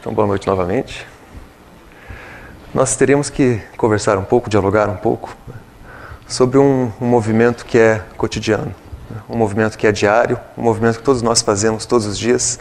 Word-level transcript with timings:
Então, 0.00 0.14
boa 0.14 0.28
noite 0.28 0.46
novamente. 0.46 1.04
Nós 2.72 2.94
teríamos 2.94 3.28
que 3.28 3.60
conversar 3.76 4.16
um 4.16 4.22
pouco, 4.22 4.48
dialogar 4.48 4.88
um 4.88 4.96
pouco 4.96 5.34
né, 5.48 5.54
sobre 6.28 6.56
um, 6.56 6.92
um, 7.00 7.04
movimento 7.04 7.66
que 7.66 7.76
é 7.76 8.04
cotidiano, 8.16 8.72
né, 9.10 9.16
um 9.28 9.36
movimento 9.36 9.76
que 9.76 9.88
é 9.88 9.92
diário, 9.92 10.38
um 10.56 10.62
movimento 10.62 10.98
que 10.98 11.02
todos 11.02 11.20
nós 11.20 11.42
fazemos 11.42 11.84
todos 11.84 12.06
os 12.06 12.16
dias, 12.16 12.60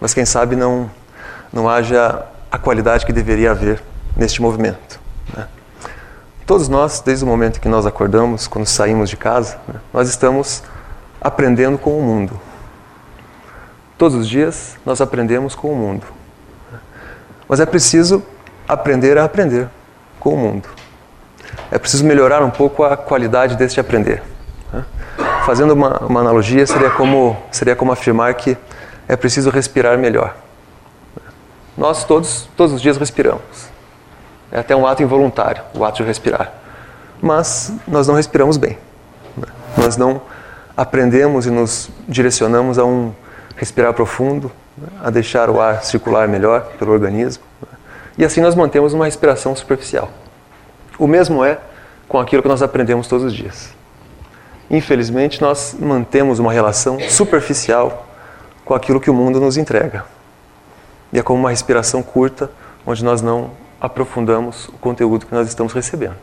mas 0.00 0.14
quem 0.14 0.24
sabe 0.24 0.56
não, 0.56 0.90
não 1.52 1.68
haja 1.68 2.24
a 2.50 2.56
qualidade 2.56 3.04
que 3.04 3.12
deveria 3.12 3.50
haver 3.50 3.82
neste 4.16 4.40
movimento. 4.40 4.98
Né. 5.36 5.46
Todos 6.46 6.70
nós, 6.70 7.00
desde 7.00 7.22
o 7.22 7.28
momento 7.28 7.60
que 7.60 7.68
nós 7.68 7.84
acordamos, 7.84 8.46
quando 8.46 8.64
saímos 8.64 9.10
de 9.10 9.16
casa, 9.18 9.58
né, 9.68 9.74
nós 9.92 10.08
estamos 10.08 10.62
aprendendo 11.20 11.76
com 11.76 11.98
o 11.98 12.02
mundo. 12.02 12.40
Todos 13.98 14.16
os 14.16 14.26
dias 14.26 14.76
nós 14.86 15.02
aprendemos 15.02 15.54
com 15.54 15.70
o 15.70 15.76
mundo. 15.76 16.17
Mas 17.48 17.60
é 17.60 17.66
preciso 17.66 18.22
aprender 18.68 19.16
a 19.16 19.24
aprender 19.24 19.68
com 20.20 20.34
o 20.34 20.36
mundo. 20.36 20.68
É 21.70 21.78
preciso 21.78 22.04
melhorar 22.04 22.42
um 22.42 22.50
pouco 22.50 22.84
a 22.84 22.96
qualidade 22.96 23.56
deste 23.56 23.80
aprender. 23.80 24.22
Né? 24.72 24.84
Fazendo 25.46 25.72
uma, 25.72 25.98
uma, 26.00 26.20
analogia, 26.20 26.66
seria 26.66 26.90
como, 26.90 27.36
seria 27.50 27.74
como 27.74 27.90
afirmar 27.90 28.34
que 28.34 28.56
é 29.08 29.16
preciso 29.16 29.48
respirar 29.48 29.96
melhor. 29.96 30.36
Nós 31.76 32.04
todos, 32.04 32.48
todos 32.56 32.74
os 32.74 32.82
dias 32.82 32.98
respiramos. 32.98 33.68
É 34.52 34.58
até 34.58 34.76
um 34.76 34.86
ato 34.86 35.02
involuntário, 35.02 35.62
o 35.74 35.84
ato 35.84 35.98
de 35.98 36.02
respirar. 36.02 36.52
Mas 37.20 37.72
nós 37.86 38.06
não 38.06 38.14
respiramos 38.14 38.56
bem. 38.56 38.78
Né? 39.36 39.46
Nós 39.76 39.96
não 39.96 40.20
aprendemos 40.76 41.46
e 41.46 41.50
nos 41.50 41.90
direcionamos 42.08 42.78
a 42.78 42.84
um 42.84 43.12
respirar 43.56 43.92
profundo, 43.92 44.50
a 45.02 45.10
deixar 45.10 45.50
o 45.50 45.60
ar 45.60 45.84
circular 45.84 46.28
melhor 46.28 46.72
pelo 46.78 46.92
organismo. 46.92 47.42
E 48.16 48.24
assim 48.24 48.40
nós 48.40 48.54
mantemos 48.54 48.92
uma 48.92 49.04
respiração 49.04 49.54
superficial. 49.54 50.10
O 50.98 51.06
mesmo 51.06 51.44
é 51.44 51.58
com 52.08 52.18
aquilo 52.18 52.42
que 52.42 52.48
nós 52.48 52.62
aprendemos 52.62 53.06
todos 53.06 53.24
os 53.24 53.34
dias. 53.34 53.72
Infelizmente, 54.70 55.40
nós 55.40 55.74
mantemos 55.78 56.38
uma 56.38 56.52
relação 56.52 56.98
superficial 57.08 58.06
com 58.64 58.74
aquilo 58.74 59.00
que 59.00 59.10
o 59.10 59.14
mundo 59.14 59.40
nos 59.40 59.56
entrega. 59.56 60.04
E 61.12 61.18
é 61.18 61.22
como 61.22 61.40
uma 61.40 61.50
respiração 61.50 62.02
curta, 62.02 62.50
onde 62.86 63.02
nós 63.04 63.22
não 63.22 63.50
aprofundamos 63.80 64.68
o 64.68 64.72
conteúdo 64.72 65.24
que 65.24 65.34
nós 65.34 65.48
estamos 65.48 65.72
recebendo. 65.72 66.16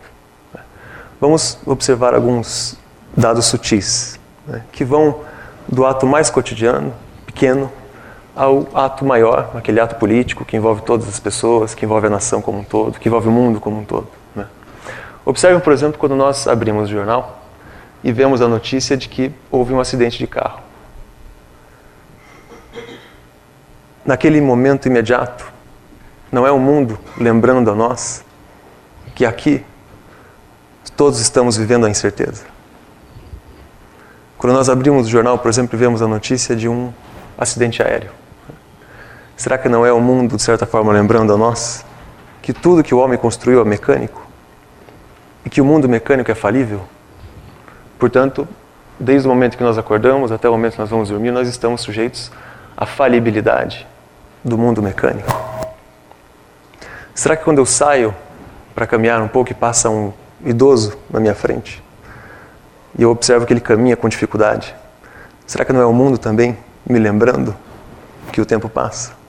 Vamos 1.20 1.58
observar 1.66 2.14
alguns 2.14 2.78
dados 3.16 3.46
sutis, 3.46 4.20
né, 4.46 4.62
que 4.72 4.84
vão 4.84 5.22
do 5.68 5.86
ato 5.86 6.06
mais 6.06 6.30
cotidiano, 6.30 6.94
pequeno, 7.26 7.72
ao 8.36 8.68
ato 8.74 9.06
maior, 9.06 9.52
aquele 9.56 9.80
ato 9.80 9.96
político 9.96 10.44
que 10.44 10.58
envolve 10.58 10.82
todas 10.82 11.08
as 11.08 11.20
pessoas, 11.20 11.74
que 11.74 11.86
envolve 11.86 12.08
a 12.08 12.10
nação 12.10 12.42
como 12.42 12.60
um 12.60 12.64
todo, 12.64 13.00
que 13.00 13.08
envolve 13.08 13.30
o 13.30 13.32
mundo 13.32 13.62
como 13.62 13.80
um 13.80 13.86
todo. 13.86 14.08
Né? 14.36 14.46
Observem, 15.24 15.60
por 15.62 15.72
exemplo, 15.72 15.98
quando 15.98 16.16
nós 16.16 16.46
abrimos 16.48 16.90
o 16.90 16.92
jornal 16.92 17.42
e 18.04 18.12
vemos 18.12 18.42
a 18.42 18.48
notícia 18.48 18.98
de 18.98 19.08
que 19.08 19.32
houve 19.50 19.74
um 19.74 19.80
acidente 19.80 20.18
de 20.18 20.28
carro. 20.28 20.60
Naquele 24.04 24.42
momento 24.42 24.88
imediato, 24.88 25.52
não 26.32 26.46
é 26.46 26.52
o 26.52 26.60
mundo 26.60 27.00
lembrando 27.18 27.72
a 27.72 27.76
nós 27.76 28.24
que 29.16 29.26
aqui 29.26 29.64
todos 30.98 31.20
estamos 31.22 31.56
vivendo 31.56 31.86
a 31.86 31.90
incerteza. 31.90 32.44
Quando 34.38 34.54
nós 34.54 34.70
abrimos 34.70 35.08
o 35.08 35.10
jornal, 35.10 35.40
por 35.40 35.48
exemplo, 35.48 35.80
vemos 35.80 36.02
a 36.02 36.08
notícia 36.08 36.56
de 36.56 36.68
um 36.68 36.94
acidente 37.38 37.82
aéreo. 37.82 38.25
Será 39.38 39.58
que 39.58 39.68
não 39.68 39.86
é 39.86 39.92
o 39.92 40.00
mundo, 40.00 40.38
de 40.38 40.42
certa 40.42 40.66
forma, 40.66 40.94
lembrando 40.94 41.34
a 41.34 41.38
nós 41.38 41.86
que 42.42 42.54
tudo 42.54 42.84
que 42.84 42.96
o 42.96 43.00
homem 43.00 43.18
construiu 43.18 43.62
é 43.62 43.66
mecânico? 43.66 44.26
E 45.46 45.50
que 45.50 45.60
o 45.60 45.66
mundo 45.66 45.90
mecânico 45.90 46.32
é 46.32 46.36
falível? 46.36 46.82
Portanto, 48.00 48.48
desde 49.00 49.28
o 49.28 49.32
momento 49.32 49.58
que 49.58 49.64
nós 49.64 49.78
acordamos 49.78 50.32
até 50.32 50.48
o 50.48 50.54
momento 50.54 50.74
que 50.74 50.80
nós 50.80 50.90
vamos 50.90 51.10
dormir, 51.10 51.32
nós 51.32 51.48
estamos 51.48 51.82
sujeitos 51.82 52.32
à 52.78 52.86
falibilidade 52.86 53.86
do 54.44 54.58
mundo 54.58 54.82
mecânico. 54.82 55.30
Será 57.14 57.36
que 57.36 57.44
quando 57.44 57.58
eu 57.58 57.66
saio 57.66 58.16
para 58.74 58.88
caminhar 58.88 59.22
um 59.22 59.28
pouco 59.28 59.52
e 59.52 59.56
passa 59.56 59.90
um 59.90 60.14
idoso 60.44 60.98
na 61.10 61.20
minha 61.20 61.36
frente 61.36 61.84
e 62.98 63.04
eu 63.04 63.10
observo 63.10 63.46
que 63.46 63.52
ele 63.52 63.62
caminha 63.62 63.98
com 63.98 64.08
dificuldade, 64.08 64.74
será 65.46 65.66
que 65.66 65.74
não 65.74 65.82
é 65.82 65.86
o 65.86 65.94
mundo 65.94 66.18
também 66.18 66.58
me 66.88 67.00
lembrando 67.00 67.56
que 68.32 68.40
o 68.40 68.46
tempo 68.46 68.70
passa? 68.70 69.25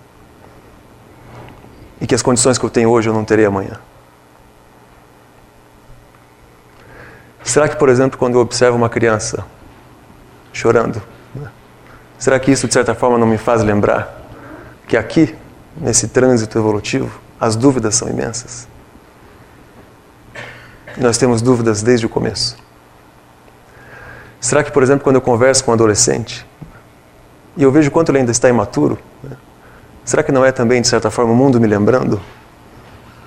E 2.00 2.06
que 2.06 2.14
as 2.14 2.22
condições 2.22 2.58
que 2.58 2.64
eu 2.64 2.70
tenho 2.70 2.90
hoje 2.90 3.08
eu 3.08 3.14
não 3.14 3.24
terei 3.24 3.46
amanhã? 3.46 3.78
Será 7.42 7.68
que, 7.68 7.76
por 7.76 7.88
exemplo, 7.88 8.18
quando 8.18 8.34
eu 8.34 8.40
observo 8.40 8.76
uma 8.76 8.88
criança 8.88 9.46
chorando, 10.52 11.00
né? 11.34 11.48
será 12.18 12.40
que 12.40 12.50
isso 12.50 12.66
de 12.66 12.74
certa 12.74 12.94
forma 12.94 13.16
não 13.16 13.26
me 13.26 13.38
faz 13.38 13.62
lembrar 13.62 14.20
que 14.86 14.96
aqui, 14.96 15.34
nesse 15.76 16.08
trânsito 16.08 16.58
evolutivo, 16.58 17.20
as 17.40 17.54
dúvidas 17.54 17.94
são 17.94 18.08
imensas? 18.08 18.66
Nós 20.96 21.18
temos 21.18 21.40
dúvidas 21.40 21.82
desde 21.82 22.04
o 22.04 22.08
começo. 22.08 22.56
Será 24.40 24.64
que, 24.64 24.72
por 24.72 24.82
exemplo, 24.82 25.04
quando 25.04 25.16
eu 25.16 25.22
converso 25.22 25.64
com 25.64 25.70
um 25.70 25.74
adolescente 25.74 26.46
e 27.56 27.62
eu 27.62 27.70
vejo 27.70 27.90
quanto 27.90 28.10
ele 28.10 28.18
ainda 28.18 28.32
está 28.32 28.48
imaturo? 28.48 28.98
Será 30.06 30.22
que 30.22 30.30
não 30.30 30.44
é 30.44 30.52
também, 30.52 30.80
de 30.80 30.86
certa 30.86 31.10
forma, 31.10 31.32
o 31.32 31.36
mundo 31.36 31.60
me 31.60 31.66
lembrando 31.66 32.20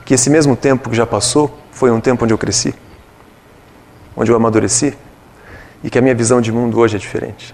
que 0.05 0.13
esse 0.13 0.29
mesmo 0.29 0.55
tempo 0.55 0.89
que 0.89 0.95
já 0.95 1.05
passou 1.05 1.59
foi 1.73 1.91
um 1.91 1.99
tempo 1.99 2.23
onde 2.23 2.33
eu 2.33 2.37
cresci, 2.37 2.73
onde 4.15 4.31
eu 4.31 4.35
amadureci 4.35 4.97
e 5.83 5.89
que 5.89 5.99
a 5.99 6.01
minha 6.01 6.15
visão 6.15 6.39
de 6.39 6.53
mundo 6.53 6.79
hoje 6.79 6.95
é 6.95 6.99
diferente? 6.99 7.53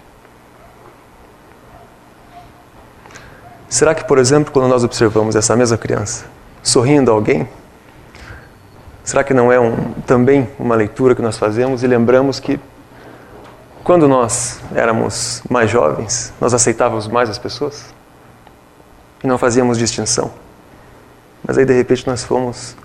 Será 3.68 3.96
que, 3.96 4.04
por 4.04 4.20
exemplo, 4.20 4.54
quando 4.54 4.68
nós 4.68 4.84
observamos 4.84 5.36
essa 5.36 5.56
mesma 5.56 5.76
criança 5.76 6.26
sorrindo 6.62 7.10
a 7.10 7.14
alguém, 7.16 7.50
será 9.04 9.24
que 9.24 9.34
não 9.34 9.52
é 9.52 9.60
um, 9.60 9.92
também 10.06 10.48
uma 10.60 10.76
leitura 10.76 11.16
que 11.16 11.22
nós 11.24 11.36
fazemos 11.36 11.82
e 11.82 11.88
lembramos 11.88 12.40
que 12.40 12.60
quando 13.84 14.08
nós 14.08 14.60
éramos 14.76 15.42
mais 15.50 15.72
jovens, 15.72 16.32
nós 16.40 16.54
aceitávamos 16.54 17.08
mais 17.08 17.28
as 17.28 17.40
pessoas? 17.40 17.95
E 19.24 19.28
não 19.28 19.38
fazíamos 19.38 19.78
distinção. 19.78 20.32
Mas 21.46 21.58
aí 21.58 21.66
de 21.66 21.74
repente 21.74 22.08
nós 22.08 22.24
fomos 22.24 22.76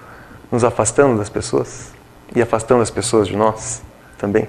nos 0.50 0.64
afastando 0.64 1.18
das 1.18 1.28
pessoas 1.28 1.92
e 2.34 2.42
afastando 2.42 2.82
as 2.82 2.90
pessoas 2.90 3.28
de 3.28 3.36
nós 3.36 3.82
também. 4.18 4.48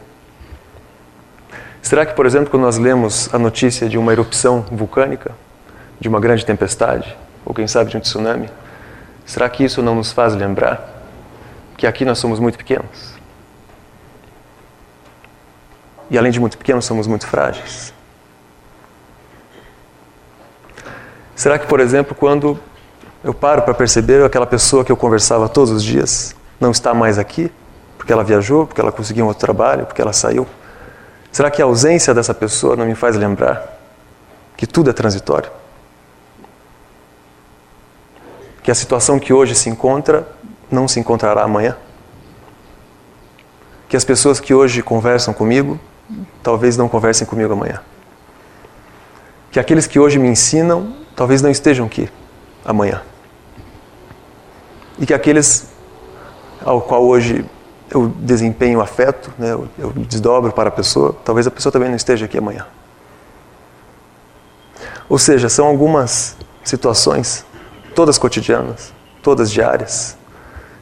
Será 1.81 2.05
que, 2.05 2.13
por 2.13 2.25
exemplo, 2.25 2.49
quando 2.49 2.63
nós 2.63 2.77
lemos 2.77 3.33
a 3.33 3.39
notícia 3.39 3.89
de 3.89 3.97
uma 3.97 4.11
erupção 4.11 4.61
vulcânica, 4.71 5.31
de 5.99 6.07
uma 6.07 6.19
grande 6.19 6.45
tempestade, 6.45 7.17
ou 7.43 7.53
quem 7.53 7.67
sabe 7.67 7.89
de 7.89 7.97
um 7.97 7.99
tsunami, 7.99 8.49
será 9.25 9.49
que 9.49 9.63
isso 9.63 9.81
não 9.81 9.95
nos 9.95 10.11
faz 10.11 10.35
lembrar 10.35 11.03
que 11.77 11.87
aqui 11.87 12.05
nós 12.05 12.19
somos 12.19 12.39
muito 12.39 12.57
pequenos? 12.57 13.15
E 16.09 16.17
além 16.17 16.31
de 16.31 16.39
muito 16.39 16.57
pequenos, 16.57 16.85
somos 16.85 17.07
muito 17.07 17.25
frágeis. 17.25 17.93
Será 21.35 21.57
que, 21.57 21.67
por 21.67 21.79
exemplo, 21.79 22.15
quando 22.15 22.59
eu 23.23 23.33
paro 23.33 23.61
para 23.61 23.73
perceber 23.73 24.23
aquela 24.23 24.45
pessoa 24.45 24.83
que 24.83 24.91
eu 24.91 24.97
conversava 24.97 25.47
todos 25.47 25.71
os 25.71 25.83
dias 25.83 26.35
não 26.59 26.71
está 26.71 26.93
mais 26.93 27.17
aqui, 27.17 27.51
porque 27.97 28.11
ela 28.11 28.23
viajou, 28.23 28.65
porque 28.65 28.81
ela 28.81 28.91
conseguiu 28.91 29.25
um 29.25 29.27
outro 29.27 29.41
trabalho, 29.41 29.85
porque 29.85 30.01
ela 30.01 30.13
saiu? 30.13 30.47
Será 31.31 31.49
que 31.49 31.61
a 31.61 31.65
ausência 31.65 32.13
dessa 32.13 32.33
pessoa 32.33 32.75
não 32.75 32.85
me 32.85 32.95
faz 32.95 33.15
lembrar 33.15 33.79
que 34.57 34.67
tudo 34.67 34.89
é 34.89 34.93
transitório? 34.93 35.49
Que 38.63 38.69
a 38.69 38.75
situação 38.75 39.19
que 39.19 39.33
hoje 39.33 39.55
se 39.55 39.69
encontra 39.69 40.27
não 40.69 40.87
se 40.87 40.99
encontrará 40.99 41.43
amanhã? 41.43 41.77
Que 43.87 43.97
as 43.97 44.05
pessoas 44.05 44.39
que 44.39 44.53
hoje 44.53 44.81
conversam 44.81 45.33
comigo 45.33 45.79
talvez 46.43 46.77
não 46.77 46.89
conversem 46.89 47.25
comigo 47.25 47.53
amanhã? 47.53 47.81
Que 49.51 49.59
aqueles 49.59 49.87
que 49.87 49.99
hoje 49.99 50.19
me 50.19 50.27
ensinam 50.27 51.00
talvez 51.15 51.41
não 51.41 51.49
estejam 51.49 51.85
aqui 51.85 52.09
amanhã. 52.65 53.01
E 54.99 55.05
que 55.05 55.13
aqueles 55.13 55.67
ao 56.63 56.81
qual 56.81 57.03
hoje 57.03 57.45
eu 57.89 58.07
desempenho 58.07 58.79
afeto, 58.79 59.31
né, 59.37 59.51
eu, 59.51 59.67
eu 59.77 59.91
desdobro 59.91 60.51
para 60.51 60.69
a 60.69 60.71
pessoa, 60.71 61.15
talvez 61.25 61.45
a 61.45 61.51
pessoa 61.51 61.71
também 61.71 61.89
não 61.89 61.95
esteja 61.95 62.25
aqui 62.25 62.37
amanhã. 62.37 62.65
Ou 65.09 65.17
seja, 65.17 65.49
são 65.49 65.67
algumas 65.67 66.37
situações, 66.63 67.45
todas 67.93 68.17
cotidianas, 68.17 68.93
todas 69.21 69.51
diárias, 69.51 70.15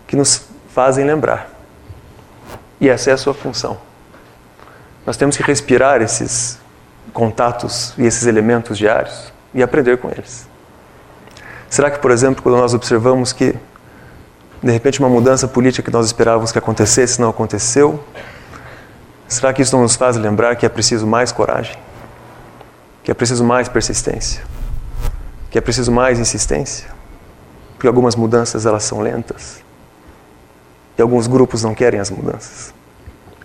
que 0.06 0.16
nos 0.16 0.44
fazem 0.70 1.06
lembrar. 1.06 1.50
E 2.80 2.88
essa 2.88 3.10
é 3.10 3.14
a 3.14 3.18
sua 3.18 3.34
função. 3.34 3.78
Nós 5.06 5.18
temos 5.18 5.36
que 5.36 5.42
respirar 5.42 6.02
esses 6.02 6.60
contatos 7.12 7.94
e 7.98 8.06
esses 8.06 8.28
elementos 8.28 8.78
diários 8.78 9.34
e 9.54 9.64
aprender 9.64 9.98
com 9.98 10.10
eles. 10.10 10.48
Será 11.70 11.92
que, 11.92 12.00
por 12.00 12.12
exemplo, 12.12 12.42
quando 12.42 12.58
nós 12.58 12.74
observamos 12.74 13.32
que, 13.32 13.56
de 14.62 14.72
repente, 14.72 15.00
uma 15.00 15.10
mudança 15.10 15.48
política 15.48 15.90
que 15.90 15.96
nós 15.96 16.06
esperávamos 16.08 16.52
que 16.52 16.58
acontecesse 16.58 17.22
não 17.22 17.30
aconteceu, 17.30 18.04
será 19.28 19.54
que 19.54 19.62
isso 19.62 19.76
não 19.76 19.84
nos 19.84 19.96
faz 19.96 20.16
lembrar 20.18 20.56
que 20.56 20.66
é 20.66 20.70
preciso 20.70 21.06
mais 21.06 21.32
coragem? 21.32 21.78
Que 23.04 23.12
é 23.12 23.14
preciso 23.14 23.44
mais 23.44 23.70
persistência? 23.70 24.44
Que 25.50 25.58
é 25.58 25.62
preciso 25.62 25.92
mais 25.92 26.20
insistência? 26.20 26.90
Porque 27.76 27.88
algumas 27.88 28.16
mudanças 28.16 28.66
elas 28.66 28.84
são 28.84 29.00
lentas 29.00 29.64
e 30.98 31.02
alguns 31.02 31.28
grupos 31.28 31.64
não 31.64 31.74
querem 31.74 32.00
as 32.00 32.10
mudanças. 32.10 32.74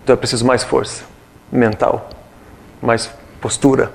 Então 0.03 0.13
é 0.13 0.17
preciso 0.17 0.45
mais 0.45 0.65
força 0.65 1.05
mental, 1.53 2.11
mais 2.83 3.11
postura. 3.41 3.93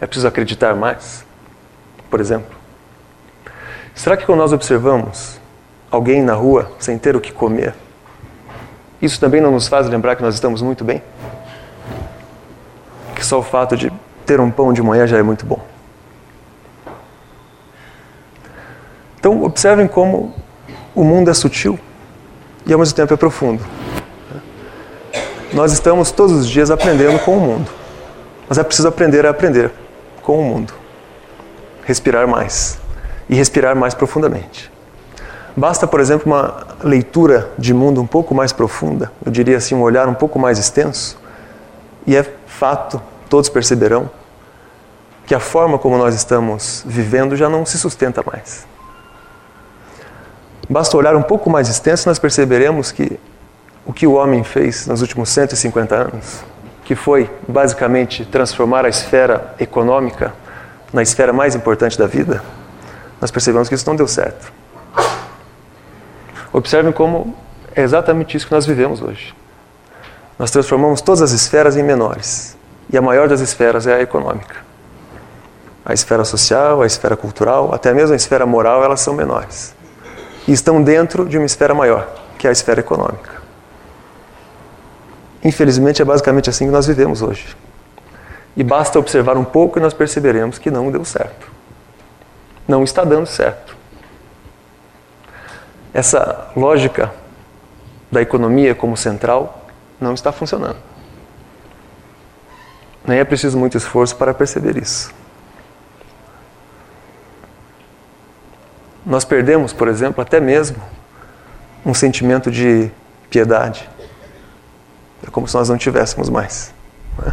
É 0.00 0.06
preciso 0.06 0.28
acreditar 0.28 0.74
mais, 0.74 1.24
por 2.10 2.20
exemplo. 2.20 2.58
Será 3.94 4.16
que 4.16 4.26
quando 4.26 4.38
nós 4.40 4.52
observamos 4.52 5.40
alguém 5.90 6.22
na 6.22 6.34
rua 6.34 6.70
sem 6.78 6.98
ter 6.98 7.14
o 7.14 7.20
que 7.20 7.32
comer, 7.32 7.74
isso 9.00 9.18
também 9.18 9.40
não 9.40 9.52
nos 9.52 9.68
faz 9.68 9.88
lembrar 9.88 10.16
que 10.16 10.22
nós 10.22 10.34
estamos 10.34 10.60
muito 10.60 10.84
bem? 10.84 11.02
Que 13.14 13.24
só 13.24 13.38
o 13.38 13.42
fato 13.42 13.76
de 13.76 13.92
ter 14.26 14.40
um 14.40 14.50
pão 14.50 14.72
de 14.72 14.82
manhã 14.82 15.06
já 15.06 15.18
é 15.18 15.22
muito 15.22 15.46
bom. 15.46 15.60
Então, 19.18 19.42
observem 19.42 19.86
como 19.86 20.34
o 20.94 21.04
mundo 21.04 21.30
é 21.30 21.34
sutil 21.34 21.78
e 22.66 22.72
ao 22.72 22.78
mesmo 22.78 22.94
tempo 22.94 23.12
é 23.12 23.16
profundo. 23.16 23.62
Nós 25.52 25.72
estamos 25.72 26.10
todos 26.10 26.32
os 26.36 26.48
dias 26.48 26.70
aprendendo 26.70 27.18
com 27.18 27.36
o 27.36 27.40
mundo, 27.40 27.70
mas 28.48 28.56
é 28.56 28.62
preciso 28.62 28.88
aprender 28.88 29.26
a 29.26 29.30
aprender 29.30 29.70
com 30.22 30.38
o 30.38 30.44
mundo. 30.44 30.79
Respirar 31.84 32.26
mais 32.26 32.78
e 33.30 33.34
respirar 33.36 33.76
mais 33.76 33.94
profundamente. 33.94 34.70
Basta, 35.56 35.86
por 35.86 36.00
exemplo, 36.00 36.26
uma 36.26 36.66
leitura 36.82 37.50
de 37.56 37.72
mundo 37.72 38.00
um 38.00 38.06
pouco 38.06 38.34
mais 38.34 38.52
profunda, 38.52 39.12
eu 39.24 39.30
diria 39.30 39.56
assim, 39.56 39.74
um 39.74 39.82
olhar 39.82 40.08
um 40.08 40.14
pouco 40.14 40.38
mais 40.38 40.58
extenso, 40.58 41.18
e 42.06 42.16
é 42.16 42.24
fato, 42.46 43.00
todos 43.28 43.48
perceberão, 43.48 44.10
que 45.26 45.34
a 45.34 45.40
forma 45.40 45.78
como 45.78 45.96
nós 45.96 46.14
estamos 46.14 46.82
vivendo 46.86 47.36
já 47.36 47.48
não 47.48 47.64
se 47.64 47.78
sustenta 47.78 48.22
mais. 48.24 48.66
Basta 50.68 50.96
olhar 50.96 51.14
um 51.14 51.22
pouco 51.22 51.48
mais 51.48 51.68
extenso, 51.68 52.08
nós 52.08 52.18
perceberemos 52.18 52.90
que 52.90 53.18
o 53.86 53.92
que 53.92 54.06
o 54.06 54.14
homem 54.14 54.42
fez 54.42 54.86
nos 54.86 55.02
últimos 55.02 55.28
150 55.30 55.94
anos, 55.94 56.40
que 56.84 56.94
foi 56.96 57.30
basicamente 57.46 58.24
transformar 58.24 58.84
a 58.84 58.88
esfera 58.88 59.54
econômica 59.58 60.32
na 60.92 61.02
esfera 61.02 61.32
mais 61.32 61.54
importante 61.54 61.98
da 61.98 62.06
vida, 62.06 62.42
nós 63.20 63.30
percebemos 63.30 63.68
que 63.68 63.74
isso 63.74 63.86
não 63.86 63.96
deu 63.96 64.08
certo. 64.08 64.52
Observem 66.52 66.92
como 66.92 67.36
é 67.74 67.82
exatamente 67.82 68.36
isso 68.36 68.46
que 68.46 68.52
nós 68.52 68.66
vivemos 68.66 69.00
hoje. 69.00 69.34
Nós 70.38 70.50
transformamos 70.50 71.00
todas 71.00 71.22
as 71.22 71.32
esferas 71.32 71.76
em 71.76 71.82
menores. 71.82 72.56
E 72.92 72.96
a 72.98 73.02
maior 73.02 73.28
das 73.28 73.40
esferas 73.40 73.86
é 73.86 73.94
a 73.94 74.00
econômica. 74.00 74.56
A 75.84 75.92
esfera 75.92 76.24
social, 76.24 76.82
a 76.82 76.86
esfera 76.86 77.16
cultural, 77.16 77.72
até 77.72 77.92
mesmo 77.94 78.12
a 78.12 78.16
esfera 78.16 78.44
moral, 78.44 78.82
elas 78.82 79.00
são 79.00 79.14
menores 79.14 79.74
e 80.46 80.52
estão 80.52 80.82
dentro 80.82 81.24
de 81.28 81.36
uma 81.36 81.46
esfera 81.46 81.74
maior, 81.74 82.08
que 82.36 82.46
é 82.46 82.50
a 82.50 82.52
esfera 82.52 82.80
econômica. 82.80 83.40
Infelizmente, 85.44 86.02
é 86.02 86.04
basicamente 86.04 86.50
assim 86.50 86.66
que 86.66 86.72
nós 86.72 86.86
vivemos 86.86 87.22
hoje. 87.22 87.56
E 88.56 88.62
basta 88.62 88.98
observar 88.98 89.36
um 89.36 89.44
pouco 89.44 89.78
e 89.78 89.82
nós 89.82 89.94
perceberemos 89.94 90.58
que 90.58 90.70
não 90.70 90.90
deu 90.90 91.04
certo. 91.04 91.50
Não 92.66 92.82
está 92.82 93.04
dando 93.04 93.26
certo. 93.26 93.76
Essa 95.92 96.50
lógica 96.56 97.12
da 98.10 98.20
economia 98.20 98.74
como 98.74 98.96
central 98.96 99.66
não 100.00 100.14
está 100.14 100.32
funcionando. 100.32 100.78
Nem 103.06 103.18
é 103.18 103.24
preciso 103.24 103.58
muito 103.58 103.76
esforço 103.76 104.16
para 104.16 104.34
perceber 104.34 104.76
isso. 104.76 105.12
Nós 109.04 109.24
perdemos, 109.24 109.72
por 109.72 109.88
exemplo, 109.88 110.22
até 110.22 110.38
mesmo 110.38 110.80
um 111.84 111.94
sentimento 111.94 112.50
de 112.50 112.90
piedade. 113.30 113.88
É 115.26 115.30
como 115.30 115.48
se 115.48 115.54
nós 115.54 115.68
não 115.68 115.78
tivéssemos 115.78 116.28
mais. 116.28 116.72
Né? 117.18 117.32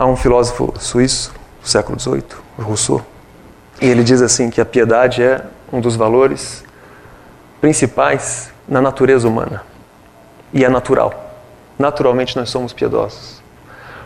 Há 0.00 0.06
um 0.06 0.14
filósofo 0.14 0.72
suíço 0.78 1.34
do 1.60 1.68
século 1.68 1.98
XVIII, 1.98 2.22
Rousseau, 2.56 3.04
e 3.80 3.86
ele 3.86 4.04
diz 4.04 4.22
assim 4.22 4.48
que 4.48 4.60
a 4.60 4.64
piedade 4.64 5.20
é 5.24 5.44
um 5.72 5.80
dos 5.80 5.96
valores 5.96 6.62
principais 7.60 8.52
na 8.68 8.80
natureza 8.80 9.26
humana. 9.26 9.64
E 10.52 10.64
é 10.64 10.68
natural. 10.68 11.34
Naturalmente 11.76 12.36
nós 12.36 12.48
somos 12.48 12.72
piedosos. 12.72 13.42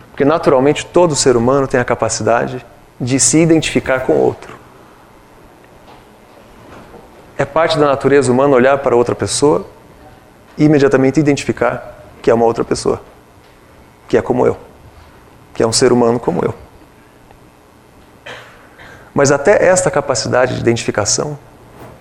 Porque 0.09 0.25
naturalmente 0.25 0.83
todo 0.83 1.15
ser 1.15 1.37
humano 1.37 1.67
tem 1.67 1.79
a 1.79 1.85
capacidade 1.85 2.65
de 2.99 3.19
se 3.19 3.37
identificar 3.37 3.99
com 3.99 4.13
o 4.13 4.19
outro. 4.19 4.55
É 7.37 7.45
parte 7.45 7.77
da 7.77 7.85
natureza 7.85 8.31
humana 8.31 8.55
olhar 8.55 8.79
para 8.79 8.95
outra 8.95 9.13
pessoa 9.13 9.63
e 10.57 10.63
imediatamente 10.63 11.19
identificar 11.19 11.99
que 12.19 12.31
é 12.31 12.33
uma 12.33 12.45
outra 12.45 12.63
pessoa, 12.63 12.99
que 14.07 14.17
é 14.17 14.21
como 14.23 14.47
eu, 14.47 14.57
que 15.53 15.61
é 15.61 15.67
um 15.67 15.73
ser 15.73 15.91
humano 15.91 16.19
como 16.19 16.43
eu. 16.43 16.53
Mas 19.13 19.31
até 19.31 19.63
esta 19.63 19.91
capacidade 19.91 20.55
de 20.55 20.61
identificação, 20.61 21.37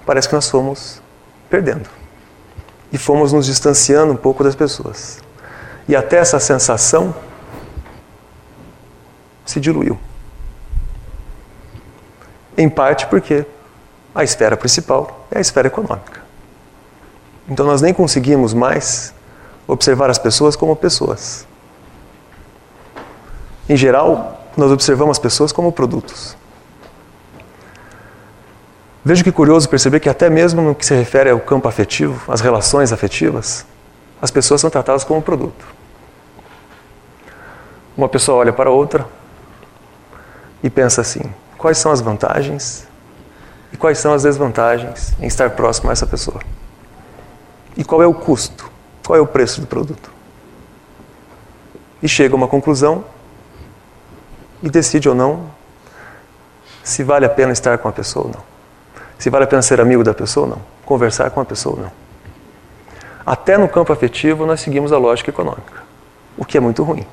parece 0.07 0.29
que 0.29 0.35
nós 0.35 0.49
fomos 0.49 1.03
perdendo. 1.51 1.89
E 2.91 2.99
fomos 2.99 3.33
nos 3.33 3.47
distanciando 3.47 4.13
um 4.13 4.17
pouco 4.17 4.43
das 4.43 4.55
pessoas. 4.55 5.21
E 5.89 5.95
até 5.95 6.17
essa 6.17 6.39
sensação 6.39 7.15
se 9.45 9.61
diluiu. 9.61 9.99
Em 12.57 12.69
parte 12.69 13.07
porque 13.07 13.45
a 14.15 14.23
esfera 14.23 14.57
principal 14.57 15.27
é 15.31 15.39
a 15.39 15.41
esfera 15.41 15.69
econômica. 15.69 16.23
Então 17.49 17.67
nós 17.67 17.83
nem 17.83 17.93
conseguimos 17.93 18.55
mais 18.55 19.13
observar 19.67 20.11
as 20.11 20.19
pessoas 20.19 20.55
como 20.55 20.77
pessoas. 20.77 21.47
Em 23.69 23.77
geral, 23.77 24.49
nós 24.57 24.71
observamos 24.71 25.13
as 25.13 25.19
pessoas 25.19 25.53
como 25.53 25.73
produtos. 25.73 26.37
Veja 29.05 29.25
que 29.25 29.33
curioso 29.33 29.69
perceber 29.69 30.01
que 30.01 30.09
até 30.09 30.31
mesmo 30.31 30.63
no 30.63 30.75
que 30.75 30.87
se 30.87 30.95
refere 30.95 31.31
ao 31.31 31.41
campo 31.41 31.67
afetivo, 31.69 32.31
às 32.33 32.41
relações 32.41 32.93
afetivas, 32.93 33.67
as 34.21 34.31
pessoas 34.31 34.61
são 34.61 34.71
tratadas 34.71 35.03
como 35.03 35.21
produto. 35.21 35.65
Uma 37.97 38.09
pessoa 38.09 38.39
olha 38.39 38.53
para 38.53 38.71
outra 38.71 39.07
e 40.63 40.71
pensa 40.71 41.01
assim: 41.01 41.23
quais 41.59 41.79
são 41.79 41.91
as 41.91 42.01
vantagens 42.01 42.87
e 43.73 43.77
quais 43.77 43.99
são 43.99 44.13
as 44.13 44.23
desvantagens 44.23 45.15
em 45.21 45.27
estar 45.27 45.51
próximo 45.51 45.91
a 45.91 45.93
essa 45.93 46.07
pessoa? 46.07 46.41
E 47.77 47.83
qual 47.83 48.03
é 48.03 48.07
o 48.07 48.15
custo? 48.15 48.71
Qual 49.05 49.19
é 49.19 49.21
o 49.21 49.27
preço 49.27 49.61
do 49.61 49.67
produto? 49.67 50.13
E 52.01 52.09
chega 52.09 52.35
a 52.35 52.37
uma 52.37 52.47
conclusão 52.47 53.05
e 54.63 54.71
decide 54.71 55.09
ou 55.09 55.15
não 55.15 55.51
se 56.83 57.03
vale 57.03 57.25
a 57.25 57.29
pena 57.29 57.53
estar 57.53 57.79
com 57.79 57.89
a 57.89 57.93
pessoa 57.93 58.27
ou 58.27 58.33
não. 58.33 58.41
Se 59.19 59.31
vale 59.31 59.45
a 59.45 59.47
pena 59.47 59.63
ser 59.63 59.81
amigo 59.81 60.03
da 60.03 60.15
pessoa 60.15 60.47
ou 60.47 60.53
não. 60.53 60.63
Conversar 60.85 61.31
com 61.31 61.41
a 61.41 61.45
pessoa 61.45 61.77
ou 61.77 61.83
não. 61.83 61.93
Até 63.25 63.57
no 63.57 63.69
campo 63.69 63.93
afetivo 63.93 64.47
nós 64.47 64.61
seguimos 64.61 64.93
a 64.93 64.99
lógica 64.99 65.31
econômica, 65.31 65.83
o 66.37 66.45
que 66.45 66.57
é 66.57 66.61
muito 66.61 66.83
ruim. 66.83 67.07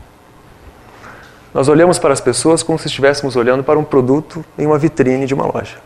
Nós 1.53 1.67
olhamos 1.67 1.99
para 1.99 2.13
as 2.13 2.21
pessoas 2.21 2.63
como 2.63 2.77
se 2.77 2.87
estivéssemos 2.87 3.35
olhando 3.35 3.63
para 3.63 3.77
um 3.77 3.83
produto 3.83 4.43
em 4.57 4.65
uma 4.65 4.77
vitrine 4.77 5.25
de 5.25 5.33
uma 5.33 5.45
loja. 5.45 5.77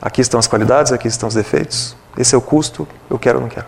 Aqui 0.00 0.20
estão 0.20 0.38
as 0.38 0.46
qualidades, 0.46 0.92
aqui 0.92 1.08
estão 1.08 1.28
os 1.28 1.34
defeitos. 1.34 1.96
Esse 2.16 2.34
é 2.34 2.38
o 2.38 2.40
custo, 2.40 2.86
eu 3.10 3.18
quero 3.18 3.38
ou 3.38 3.42
não 3.42 3.48
quero. 3.48 3.66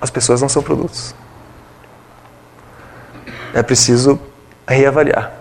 As 0.00 0.10
pessoas 0.10 0.40
não 0.40 0.48
são 0.48 0.62
produtos. 0.62 1.14
É 3.54 3.62
preciso 3.62 4.20
reavaliar. 4.68 5.32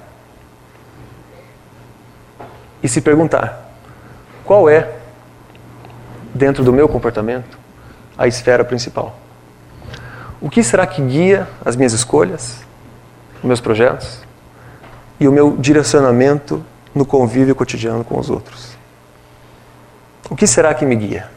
E 2.82 2.88
se 2.88 3.02
perguntar: 3.02 3.76
qual 4.46 4.70
é, 4.70 4.96
dentro 6.34 6.64
do 6.64 6.72
meu 6.72 6.88
comportamento, 6.88 7.58
a 8.18 8.28
esfera 8.28 8.64
principal? 8.64 9.20
O 10.40 10.50
que 10.50 10.64
será 10.64 10.88
que 10.88 11.02
guia 11.02 11.48
as 11.66 11.76
minhas 11.76 11.92
escolhas, 11.92 12.62
os 13.38 13.44
meus 13.44 13.60
projetos 13.60 14.22
e 15.20 15.28
o 15.28 15.32
meu 15.32 15.58
direcionamento 15.58 16.64
no 16.94 17.06
convívio 17.06 17.56
cotidiano 17.56 18.04
com 18.04 18.20
os 18.20 18.30
outros. 18.30 18.78
O 20.30 20.36
que 20.36 20.46
será 20.46 20.74
que 20.74 20.86
me 20.86 20.96
guia? 20.96 21.30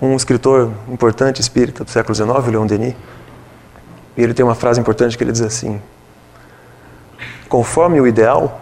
Um 0.00 0.16
escritor 0.16 0.72
importante 0.88 1.40
espírita 1.40 1.84
do 1.84 1.90
século 1.90 2.14
XIX, 2.14 2.46
Leon 2.48 2.66
Denis, 2.66 2.94
ele 4.22 4.34
tem 4.34 4.44
uma 4.44 4.54
frase 4.54 4.80
importante 4.80 5.16
que 5.16 5.24
ele 5.24 5.32
diz 5.32 5.40
assim: 5.40 5.80
conforme 7.48 8.00
o 8.00 8.06
ideal, 8.06 8.60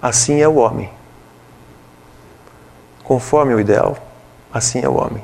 assim 0.00 0.40
é 0.40 0.48
o 0.48 0.56
homem. 0.56 0.90
Conforme 3.02 3.54
o 3.54 3.60
ideal, 3.60 3.96
assim 4.52 4.80
é 4.82 4.88
o 4.88 4.94
homem. 4.94 5.22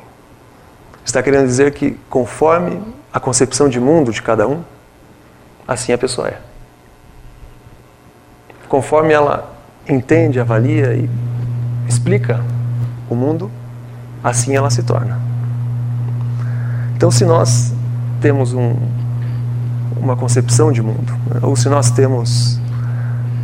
Está 1.05 1.23
querendo 1.23 1.47
dizer 1.47 1.73
que, 1.73 1.99
conforme 2.09 2.83
a 3.13 3.19
concepção 3.19 3.69
de 3.69 3.81
mundo 3.81 4.13
de 4.13 4.23
cada 4.23 4.47
um, 4.47 4.63
assim 5.67 5.93
a 5.93 5.99
pessoa 5.99 6.29
é. 6.29 6.39
Conforme 8.69 9.13
ela 9.13 9.53
entende, 9.89 10.39
avalia 10.39 10.95
e 10.95 11.11
explica 11.89 12.45
o 13.09 13.15
mundo, 13.15 13.51
assim 14.23 14.55
ela 14.55 14.71
se 14.71 14.83
torna. 14.83 15.21
Então, 16.95 17.11
se 17.11 17.25
nós 17.25 17.73
temos 18.21 18.53
um, 18.53 18.77
uma 20.01 20.17
concepção 20.17 20.73
de 20.73 20.83
mundo, 20.83 21.13
né, 21.27 21.41
ou 21.43 21.55
se 21.55 21.69
nós 21.69 21.91
temos 21.91 22.61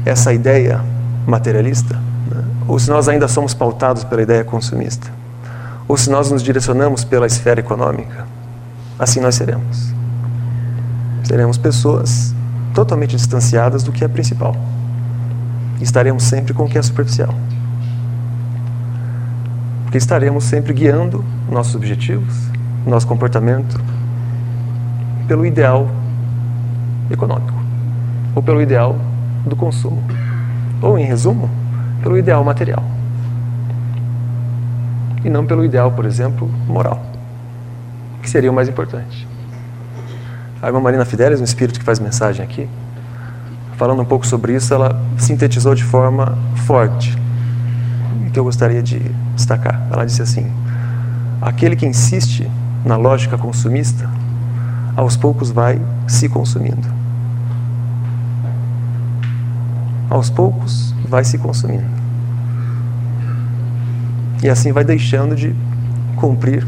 essa 0.04 0.32
ideia 0.32 0.80
materialista, 1.26 1.94
né, 2.30 2.42
ou 2.66 2.78
se 2.78 2.88
nós 2.90 3.08
ainda 3.08 3.28
somos 3.28 3.54
pautados 3.54 4.04
pela 4.04 4.22
ideia 4.22 4.42
consumista, 4.42 5.08
ou 5.86 5.96
se 5.96 6.10
nós 6.10 6.30
nos 6.30 6.42
direcionamos 6.42 7.04
pela 7.04 7.26
esfera 7.26 7.60
econômica, 7.60 8.26
assim 8.98 9.20
nós 9.20 9.34
seremos. 9.34 9.94
Seremos 11.22 11.58
pessoas 11.58 12.34
totalmente 12.75 13.16
distanciadas 13.16 13.82
do 13.82 13.92
que 13.92 14.04
é 14.04 14.08
principal. 14.08 14.54
Estaremos 15.80 16.22
sempre 16.22 16.54
com 16.54 16.64
o 16.64 16.68
que 16.68 16.78
é 16.78 16.82
superficial. 16.82 17.34
Porque 19.82 19.98
estaremos 19.98 20.44
sempre 20.44 20.72
guiando 20.72 21.25
nossos 21.50 21.75
objetivos, 21.75 22.34
nosso 22.86 23.06
comportamento, 23.06 23.80
pelo 25.26 25.44
ideal 25.44 25.88
econômico, 27.10 27.58
ou 28.34 28.42
pelo 28.42 28.60
ideal 28.60 28.96
do 29.44 29.56
consumo, 29.56 30.02
ou, 30.82 30.98
em 30.98 31.04
resumo, 31.04 31.50
pelo 32.02 32.16
ideal 32.18 32.42
material. 32.44 32.84
E 35.25 35.30
não 35.30 35.46
pelo 35.46 35.64
ideal, 35.64 35.92
por 35.92 36.04
exemplo, 36.04 36.48
moral, 36.66 37.00
que 38.22 38.30
seria 38.30 38.50
o 38.50 38.54
mais 38.54 38.68
importante. 38.68 39.26
A 40.62 40.68
irmã 40.68 40.80
Marina 40.80 41.04
Fidelis, 41.04 41.40
um 41.40 41.44
espírito 41.44 41.78
que 41.78 41.84
faz 41.84 41.98
mensagem 41.98 42.44
aqui, 42.44 42.68
falando 43.76 44.02
um 44.02 44.04
pouco 44.04 44.26
sobre 44.26 44.54
isso, 44.54 44.72
ela 44.72 45.00
sintetizou 45.18 45.75
de 45.75 45.84
forma 45.84 46.36
forte, 46.66 47.16
que 48.36 48.38
eu 48.38 48.44
gostaria 48.44 48.82
de 48.82 48.98
destacar. 49.34 49.88
Ela 49.90 50.04
disse 50.04 50.20
assim: 50.20 50.52
aquele 51.40 51.75
que 51.75 51.86
insiste 51.86 52.46
na 52.84 52.96
lógica 52.96 53.38
consumista, 53.38 54.08
aos 54.94 55.16
poucos 55.16 55.50
vai 55.50 55.80
se 56.06 56.28
consumindo. 56.28 56.95
Aos 60.08 60.30
poucos 60.30 60.94
vai 61.08 61.25
se 61.25 61.38
consumindo. 61.38 61.84
E 64.42 64.48
assim 64.48 64.72
vai 64.72 64.84
deixando 64.84 65.34
de 65.34 65.54
cumprir 66.16 66.66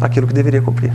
aquilo 0.00 0.26
que 0.26 0.32
deveria 0.32 0.62
cumprir. 0.62 0.92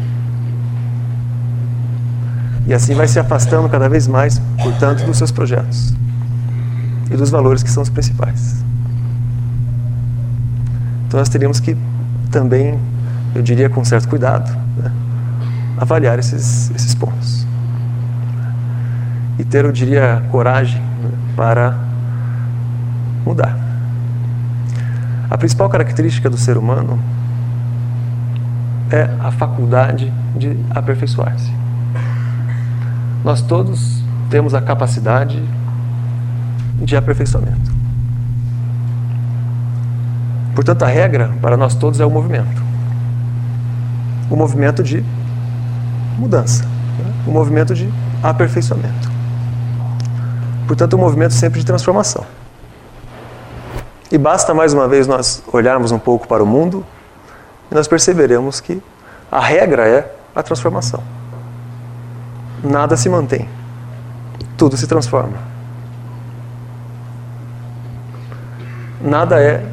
E 2.65 2.73
assim 2.73 2.95
vai 2.95 3.07
se 3.07 3.19
afastando 3.19 3.67
cada 3.67 3.89
vez 3.89 4.07
mais, 4.07 4.39
portanto, 4.61 5.05
dos 5.05 5.17
seus 5.17 5.31
projetos 5.31 5.93
e 7.11 7.15
dos 7.15 7.29
valores 7.29 7.61
que 7.61 7.69
são 7.69 7.83
os 7.83 7.89
principais. 7.89 8.63
Então 11.07 11.19
nós 11.19 11.29
teríamos 11.29 11.59
que 11.59 11.77
também, 12.31 12.79
eu 13.35 13.41
diria 13.41 13.69
com 13.69 13.83
certo 13.83 14.07
cuidado, 14.07 14.49
né, 14.77 14.91
avaliar 15.77 16.17
esses, 16.17 16.71
esses 16.71 16.95
pontos. 16.95 17.45
E 19.37 19.43
ter, 19.43 19.65
eu 19.65 19.71
diria, 19.71 20.23
coragem 20.31 20.81
para 21.35 21.77
mudar. 23.25 23.57
A 25.29 25.37
principal 25.37 25.69
característica 25.69 26.29
do 26.29 26.37
ser 26.37 26.57
humano 26.57 26.99
é 28.91 29.09
a 29.19 29.31
faculdade 29.31 30.13
de 30.35 30.57
aperfeiçoar-se. 30.69 31.51
Nós 33.23 33.41
todos 33.41 34.03
temos 34.29 34.53
a 34.53 34.61
capacidade 34.61 35.41
de 36.81 36.95
aperfeiçoamento. 36.95 37.71
Portanto, 40.53 40.83
a 40.83 40.87
regra 40.87 41.31
para 41.41 41.57
nós 41.57 41.73
todos 41.73 41.99
é 41.99 42.05
o 42.05 42.11
movimento. 42.11 42.61
O 44.29 44.35
movimento 44.35 44.83
de 44.83 45.03
mudança, 46.17 46.63
né? 46.63 47.13
o 47.25 47.31
movimento 47.31 47.73
de 47.73 47.89
aperfeiçoamento. 48.21 49.12
Portanto, 50.75 50.95
um 50.95 50.99
movimento 50.99 51.33
sempre 51.33 51.59
de 51.59 51.65
transformação. 51.65 52.25
E 54.11 54.17
basta 54.17 54.53
mais 54.53 54.73
uma 54.73 54.87
vez 54.87 55.07
nós 55.07 55.43
olharmos 55.51 55.91
um 55.91 55.99
pouco 55.99 56.27
para 56.27 56.43
o 56.43 56.45
mundo 56.45 56.85
e 57.71 57.75
nós 57.75 57.87
perceberemos 57.87 58.59
que 58.59 58.81
a 59.31 59.39
regra 59.39 59.87
é 59.87 60.15
a 60.35 60.43
transformação 60.43 61.03
nada 62.63 62.95
se 62.95 63.09
mantém. 63.09 63.47
Tudo 64.57 64.77
se 64.77 64.87
transforma. 64.87 65.37
Nada 69.01 69.41
é 69.41 69.65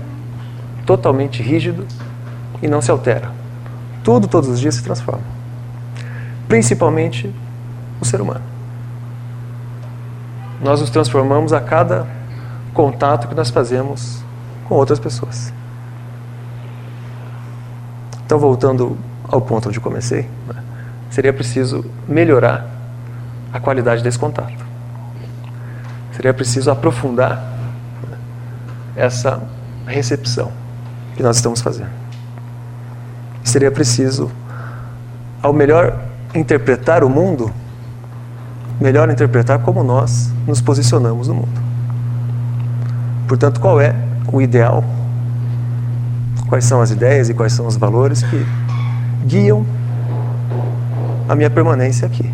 totalmente 0.85 1.41
rígido 1.41 1.87
e 2.61 2.67
não 2.67 2.83
se 2.83 2.91
altera. 2.91 3.31
Tudo, 4.03 4.27
todos 4.27 4.49
os 4.49 4.59
dias, 4.59 4.75
se 4.75 4.83
transforma. 4.83 5.23
Principalmente 6.49 7.33
o 8.01 8.05
ser 8.05 8.21
humano. 8.21 8.50
Nós 10.61 10.81
nos 10.81 10.91
transformamos 10.91 11.53
a 11.53 11.61
cada 11.61 12.07
contato 12.75 13.29
que 13.29 13.35
nós 13.35 13.51
fazemos 13.51 14.23
com 14.69 14.75
outras 14.75 14.99
pessoas. 14.99 15.53
Então, 18.25 18.39
voltando 18.39 18.97
ao 19.25 19.41
ponto 19.41 19.69
onde 19.69 19.81
comecei, 19.81 20.29
né, 20.47 20.63
seria 21.11 21.33
preciso 21.33 21.85
melhorar 22.07 22.67
a 23.53 23.59
qualidade 23.59 24.03
desse 24.03 24.19
contato. 24.19 24.65
Seria 26.13 26.33
preciso 26.33 26.71
aprofundar 26.71 27.37
né, 28.09 28.19
essa 28.95 29.43
recepção 29.87 30.53
que 31.17 31.23
nós 31.23 31.37
estamos 31.37 31.61
fazendo. 31.61 31.91
Seria 33.43 33.71
preciso, 33.71 34.31
ao 35.43 35.53
melhor 35.53 35.99
interpretar 36.35 37.03
o 37.03 37.09
mundo, 37.09 37.53
melhor 38.81 39.11
interpretar 39.11 39.59
como 39.61 39.85
nós 39.85 40.33
nos 40.47 40.61
posicionamos 40.61 41.29
no 41.29 41.35
mundo. 41.35 41.61
Portanto, 43.29 43.61
qual 43.61 43.81
é 43.81 43.95
o 44.33 44.41
ideal? 44.41 44.83
Quais 46.49 46.65
são 46.65 46.81
as 46.81 46.91
ideias 46.91 47.29
e 47.29 47.35
quais 47.35 47.53
são 47.53 47.67
os 47.67 47.77
valores 47.77 48.23
que 48.23 48.45
guiam 49.25 49.65
a 51.29 51.35
minha 51.35 51.51
permanência 51.51 52.07
aqui? 52.07 52.29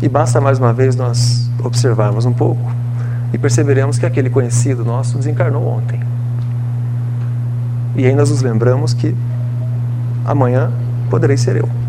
E 0.00 0.08
basta 0.08 0.40
mais 0.40 0.58
uma 0.58 0.72
vez 0.72 0.96
nós 0.96 1.50
observarmos 1.62 2.24
um 2.24 2.32
pouco 2.32 2.72
e 3.32 3.38
perceberemos 3.38 3.98
que 3.98 4.06
aquele 4.06 4.30
conhecido 4.30 4.84
nosso 4.84 5.18
desencarnou 5.18 5.66
ontem. 5.66 6.00
E 7.94 8.06
ainda 8.06 8.22
nos 8.22 8.40
lembramos 8.40 8.94
que 8.94 9.14
amanhã 10.24 10.72
poderei 11.10 11.36
ser 11.36 11.56
eu. 11.56 11.81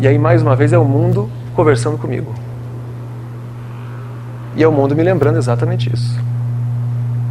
E 0.00 0.06
aí, 0.06 0.18
mais 0.18 0.42
uma 0.42 0.54
vez, 0.54 0.72
é 0.72 0.78
o 0.78 0.84
mundo 0.84 1.30
conversando 1.54 1.98
comigo. 1.98 2.34
E 4.54 4.62
é 4.62 4.68
o 4.68 4.72
mundo 4.72 4.94
me 4.94 5.02
lembrando 5.02 5.38
exatamente 5.38 5.92
isso. 5.92 6.18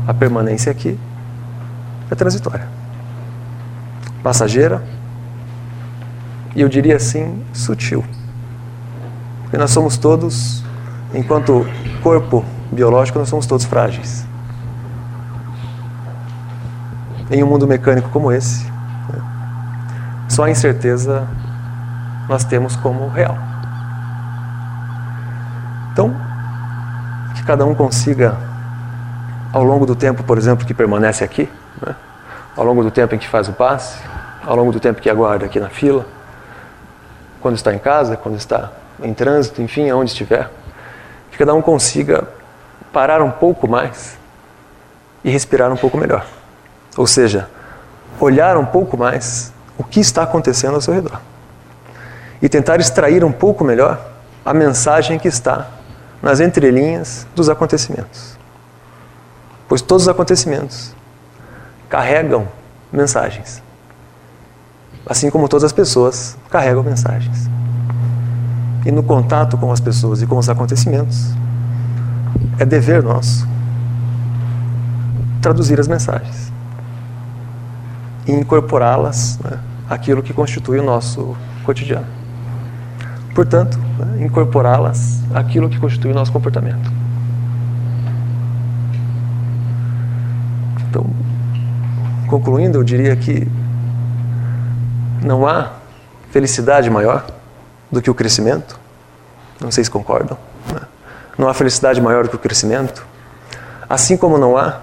A 0.08 0.14
permanência 0.14 0.72
aqui 0.72 0.98
é 2.10 2.16
transitória, 2.16 2.68
passageira 4.24 4.82
e 6.56 6.62
eu 6.62 6.68
diria 6.68 6.96
assim, 6.96 7.44
sutil. 7.54 8.04
Porque 9.44 9.58
nós 9.58 9.70
somos 9.70 9.96
todos, 9.96 10.64
enquanto 11.14 11.68
corpo 12.02 12.44
biológico, 12.72 13.20
nós 13.20 13.30
somos 13.30 13.46
todos 13.46 13.64
frágeis. 13.64 14.26
Em 17.30 17.44
um 17.44 17.48
mundo 17.48 17.68
mecânico 17.68 18.10
como 18.10 18.32
esse, 18.32 18.66
né, 18.66 19.22
só 20.30 20.46
a 20.46 20.50
incerteza 20.50 21.28
nós 22.28 22.44
temos 22.44 22.76
como 22.76 23.08
real. 23.10 23.38
Então, 25.92 26.16
que 27.36 27.44
cada 27.44 27.66
um 27.66 27.74
consiga, 27.74 28.38
ao 29.52 29.64
longo 29.64 29.86
do 29.86 29.96
tempo, 29.96 30.24
por 30.24 30.38
exemplo, 30.38 30.66
que 30.66 30.74
permanece 30.74 31.24
aqui, 31.24 31.50
né, 31.86 31.96
ao 32.56 32.64
longo 32.64 32.84
do 32.84 32.92
tempo 32.92 33.16
em 33.16 33.18
que 33.18 33.28
faz 33.28 33.48
o 33.48 33.54
passe, 33.54 34.00
ao 34.46 34.56
longo 34.56 34.72
do 34.72 34.80
tempo 34.80 35.02
que 35.02 35.10
aguarda 35.10 35.46
aqui 35.46 35.60
na 35.60 35.70
fila, 35.70 36.06
quando 37.42 37.56
está 37.56 37.74
em 37.74 37.80
casa, 37.80 38.18
quando 38.18 38.36
está 38.36 38.72
em 39.02 39.14
trânsito, 39.14 39.62
enfim, 39.62 39.90
aonde 39.90 40.12
estiver, 40.12 40.50
que 41.32 41.38
cada 41.38 41.54
um 41.54 41.62
consiga 41.62 42.28
parar 42.92 43.22
um 43.22 43.32
pouco 43.32 43.68
mais 43.68 44.18
e 45.24 45.30
respirar 45.30 45.72
um 45.72 45.78
pouco 45.78 45.98
melhor. 45.98 46.26
Ou 46.96 47.06
seja, 47.06 47.50
olhar 48.20 48.58
um 48.58 48.66
pouco 48.66 48.98
mais 48.98 49.54
o 49.78 49.84
que 49.84 50.00
está 50.00 50.24
acontecendo 50.24 50.76
ao 50.76 50.82
seu 50.82 50.94
redor. 50.94 51.20
E 52.42 52.48
tentar 52.48 52.80
extrair 52.80 53.24
um 53.24 53.32
pouco 53.32 53.64
melhor 53.64 54.00
a 54.46 54.54
mensagem 54.54 55.18
que 55.18 55.28
está 55.28 55.68
nas 56.22 56.40
entrelinhas 56.40 57.28
dos 57.36 57.50
acontecimentos. 57.50 58.38
Pois 59.68 59.82
todos 59.82 60.04
os 60.04 60.10
acontecimentos 60.10 60.96
carregam 61.90 62.48
mensagens. 62.92 63.62
Assim 65.06 65.30
como 65.30 65.48
todas 65.48 65.64
as 65.64 65.72
pessoas 65.72 66.38
carregam 66.50 66.84
mensagens. 66.84 67.50
E 68.86 68.92
no 68.92 69.04
contato 69.04 69.58
com 69.58 69.72
as 69.72 69.80
pessoas 69.80 70.22
e 70.22 70.28
com 70.28 70.38
os 70.38 70.50
acontecimentos, 70.50 71.32
é 72.60 72.66
dever 72.66 73.04
nosso 73.04 73.48
traduzir 75.42 75.80
as 75.80 75.88
mensagens 75.88 76.52
e 78.26 78.32
incorporá-las 78.32 79.40
né, 79.40 79.60
àquilo 79.90 80.22
que 80.22 80.34
constitui 80.34 80.80
o 80.80 80.84
nosso 80.84 81.36
cotidiano. 81.64 82.17
Portanto, 83.38 83.78
né, 84.00 84.26
incorporá-las 84.26 85.22
àquilo 85.32 85.70
que 85.70 85.80
constitui 85.80 86.10
o 86.10 86.16
nosso 86.16 86.32
comportamento. 86.32 86.92
Então, 90.90 91.06
concluindo, 92.28 92.80
eu 92.80 92.84
diria 92.84 93.16
que 93.16 93.48
não 95.22 95.46
há 95.46 95.74
felicidade 96.32 96.90
maior 96.90 97.28
do 97.92 98.02
que 98.02 98.10
o 98.10 98.16
crescimento. 98.16 98.80
Não 99.62 99.70
sei 99.70 99.84
se 99.84 99.92
concordam. 99.92 100.36
Né? 100.74 100.82
Não 101.38 101.48
há 101.48 101.54
felicidade 101.54 102.02
maior 102.02 102.24
do 102.24 102.32
que 102.32 102.36
o 102.38 102.40
crescimento. 102.40 103.06
Assim 103.88 104.18
como 104.18 104.40
não 104.40 104.58
há 104.58 104.80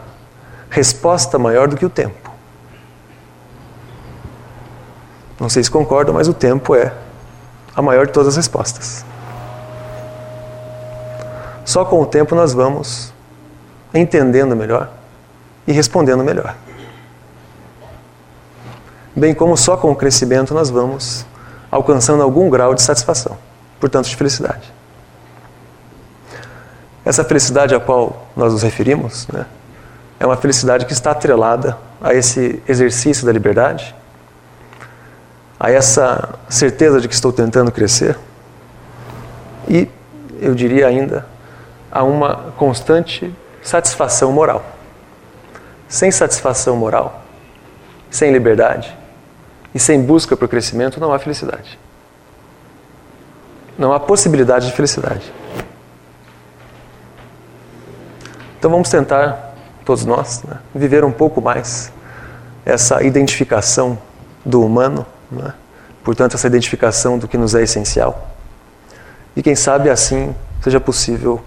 resposta 0.70 1.40
maior 1.40 1.66
do 1.66 1.76
que 1.76 1.84
o 1.84 1.90
tempo. 1.90 2.30
Não 5.40 5.48
sei 5.48 5.64
se 5.64 5.70
concordam, 5.72 6.14
mas 6.14 6.28
o 6.28 6.32
tempo 6.32 6.76
é 6.76 6.92
a 7.74 7.82
maior 7.82 8.06
de 8.06 8.12
todas 8.12 8.28
as 8.28 8.36
respostas. 8.36 9.04
Só 11.64 11.84
com 11.84 12.00
o 12.00 12.06
tempo 12.06 12.34
nós 12.34 12.52
vamos 12.52 13.12
entendendo 13.92 14.54
melhor 14.54 14.90
e 15.66 15.72
respondendo 15.72 16.22
melhor. 16.22 16.54
Bem 19.16 19.34
como 19.34 19.56
só 19.56 19.76
com 19.76 19.90
o 19.90 19.96
crescimento 19.96 20.52
nós 20.52 20.70
vamos 20.70 21.24
alcançando 21.70 22.22
algum 22.22 22.50
grau 22.50 22.74
de 22.74 22.82
satisfação, 22.82 23.36
portanto 23.80 24.06
de 24.06 24.16
felicidade. 24.16 24.72
Essa 27.04 27.24
felicidade 27.24 27.74
a 27.74 27.80
qual 27.80 28.26
nós 28.36 28.52
nos 28.52 28.62
referimos 28.62 29.28
né, 29.28 29.46
é 30.18 30.26
uma 30.26 30.36
felicidade 30.36 30.86
que 30.86 30.92
está 30.92 31.10
atrelada 31.10 31.76
a 32.00 32.14
esse 32.14 32.62
exercício 32.66 33.26
da 33.26 33.32
liberdade, 33.32 33.94
a 35.58 35.70
essa 35.70 36.38
certeza 36.48 37.00
de 37.00 37.08
que 37.08 37.14
estou 37.14 37.32
tentando 37.32 37.70
crescer 37.70 38.18
e, 39.68 39.88
eu 40.40 40.54
diria 40.54 40.86
ainda, 40.86 41.26
a 41.90 42.02
uma 42.02 42.52
constante 42.56 43.34
satisfação 43.62 44.32
moral. 44.32 44.64
Sem 45.88 46.10
satisfação 46.10 46.76
moral, 46.76 47.22
sem 48.10 48.32
liberdade 48.32 48.96
e 49.74 49.78
sem 49.78 50.02
busca 50.02 50.36
por 50.36 50.48
crescimento, 50.48 51.00
não 51.00 51.12
há 51.12 51.18
felicidade. 51.18 51.78
Não 53.78 53.92
há 53.92 54.00
possibilidade 54.00 54.66
de 54.66 54.72
felicidade. 54.72 55.32
Então 58.58 58.70
vamos 58.70 58.88
tentar, 58.88 59.54
todos 59.84 60.04
nós, 60.04 60.42
né, 60.42 60.58
viver 60.74 61.04
um 61.04 61.12
pouco 61.12 61.40
mais 61.40 61.92
essa 62.64 63.02
identificação 63.02 63.98
do 64.44 64.64
humano, 64.64 65.06
né, 65.30 65.54
portanto, 66.02 66.34
essa 66.34 66.46
identificação 66.46 67.18
do 67.18 67.26
que 67.26 67.36
nos 67.36 67.54
é 67.54 67.62
essencial. 67.62 68.30
E 69.36 69.42
quem 69.42 69.54
sabe 69.54 69.90
assim 69.90 70.34
seja 70.62 70.80
possível 70.80 71.42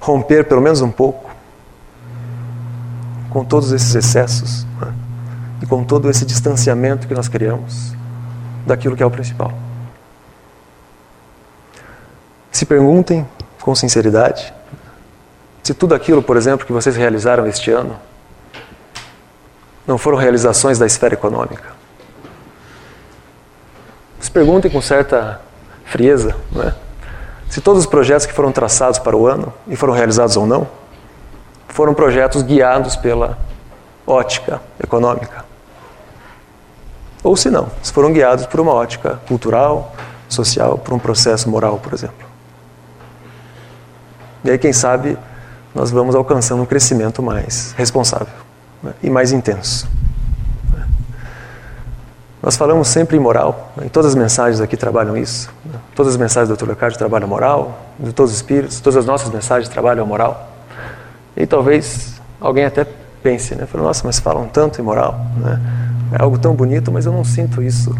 romper 0.00 0.44
pelo 0.44 0.60
menos 0.60 0.80
um 0.80 0.90
pouco 0.90 1.30
com 3.30 3.44
todos 3.44 3.72
esses 3.72 3.94
excessos 3.94 4.66
né, 4.80 4.92
e 5.62 5.66
com 5.66 5.84
todo 5.84 6.10
esse 6.10 6.24
distanciamento 6.24 7.06
que 7.06 7.14
nós 7.14 7.28
criamos 7.28 7.94
daquilo 8.66 8.96
que 8.96 9.02
é 9.02 9.06
o 9.06 9.10
principal. 9.10 9.52
Se 12.50 12.66
perguntem 12.66 13.26
com 13.60 13.74
sinceridade 13.74 14.52
se 15.62 15.74
tudo 15.74 15.94
aquilo, 15.94 16.22
por 16.22 16.36
exemplo, 16.36 16.66
que 16.66 16.72
vocês 16.72 16.96
realizaram 16.96 17.46
este 17.46 17.70
ano 17.70 17.96
não 19.86 19.98
foram 19.98 20.16
realizações 20.16 20.78
da 20.78 20.86
esfera 20.86 21.14
econômica. 21.14 21.79
Se 24.20 24.30
perguntem 24.30 24.70
com 24.70 24.80
certa 24.80 25.40
frieza, 25.84 26.36
não 26.52 26.62
é? 26.62 26.74
se 27.48 27.60
todos 27.60 27.80
os 27.80 27.86
projetos 27.86 28.26
que 28.26 28.32
foram 28.32 28.52
traçados 28.52 28.98
para 28.98 29.16
o 29.16 29.26
ano 29.26 29.52
e 29.66 29.74
foram 29.74 29.92
realizados 29.92 30.36
ou 30.36 30.46
não, 30.46 30.68
foram 31.68 31.92
projetos 31.92 32.42
guiados 32.42 32.94
pela 32.94 33.36
ótica 34.06 34.60
econômica. 34.82 35.44
Ou 37.24 37.36
se 37.36 37.50
não, 37.50 37.68
se 37.82 37.92
foram 37.92 38.12
guiados 38.12 38.46
por 38.46 38.60
uma 38.60 38.72
ótica 38.72 39.20
cultural, 39.26 39.92
social, 40.28 40.78
por 40.78 40.94
um 40.94 40.98
processo 40.98 41.50
moral, 41.50 41.78
por 41.78 41.92
exemplo. 41.92 42.26
E 44.44 44.50
aí, 44.50 44.58
quem 44.58 44.72
sabe, 44.72 45.18
nós 45.74 45.90
vamos 45.90 46.14
alcançando 46.14 46.62
um 46.62 46.66
crescimento 46.66 47.22
mais 47.22 47.72
responsável 47.76 48.32
né, 48.82 48.94
e 49.02 49.10
mais 49.10 49.32
intenso. 49.32 49.88
Nós 52.42 52.56
falamos 52.56 52.88
sempre 52.88 53.16
em 53.16 53.20
moral, 53.20 53.72
né, 53.76 53.88
todas 53.92 54.12
as 54.12 54.14
mensagens 54.14 54.60
aqui 54.60 54.76
trabalham 54.76 55.16
isso. 55.16 55.50
Né, 55.64 55.78
todas 55.94 56.14
as 56.14 56.18
mensagens 56.18 56.48
do 56.48 56.56
Dr. 56.56 56.66
Leocádio 56.66 56.98
trabalham 56.98 57.28
moral, 57.28 57.78
de 57.98 58.12
todos 58.12 58.32
os 58.32 58.38
espíritos, 58.38 58.80
todas 58.80 58.96
as 58.96 59.04
nossas 59.04 59.30
mensagens 59.30 59.68
trabalham 59.68 60.06
moral. 60.06 60.48
E 61.36 61.46
talvez 61.46 62.20
alguém 62.40 62.64
até 62.64 62.86
pense, 63.22 63.54
né? 63.54 63.66
Fala, 63.66 63.84
nossa, 63.84 64.02
mas 64.06 64.18
falam 64.18 64.48
tanto 64.48 64.80
em 64.80 64.84
moral, 64.84 65.20
né? 65.36 65.60
É 66.12 66.22
algo 66.22 66.38
tão 66.38 66.54
bonito, 66.54 66.90
mas 66.90 67.06
eu 67.06 67.12
não 67.12 67.24
sinto 67.24 67.62
isso 67.62 67.94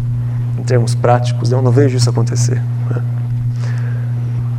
em 0.57 0.63
termos 0.63 0.93
práticos, 0.93 1.51
eu 1.51 1.61
não 1.61 1.71
vejo 1.71 1.95
isso 1.95 2.09
acontecer. 2.09 2.61
Né? 2.89 3.03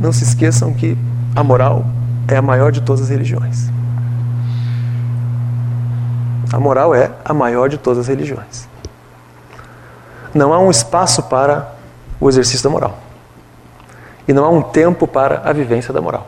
Não 0.01 0.11
se 0.11 0.23
esqueçam 0.23 0.73
que 0.73 0.97
a 1.35 1.43
moral 1.43 1.85
é 2.27 2.35
a 2.35 2.41
maior 2.41 2.71
de 2.71 2.81
todas 2.81 3.03
as 3.03 3.09
religiões. 3.09 3.69
A 6.51 6.59
moral 6.59 6.95
é 6.95 7.11
a 7.23 7.33
maior 7.33 7.69
de 7.69 7.77
todas 7.77 7.99
as 7.99 8.07
religiões. 8.07 8.67
Não 10.33 10.53
há 10.53 10.59
um 10.59 10.71
espaço 10.71 11.23
para 11.23 11.75
o 12.19 12.27
exercício 12.27 12.63
da 12.63 12.69
moral. 12.69 12.97
E 14.27 14.33
não 14.33 14.45
há 14.45 14.49
um 14.49 14.61
tempo 14.61 15.07
para 15.07 15.41
a 15.47 15.53
vivência 15.53 15.93
da 15.93 16.01
moral. 16.01 16.27